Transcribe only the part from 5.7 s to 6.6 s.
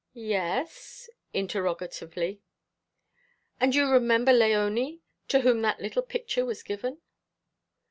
little picture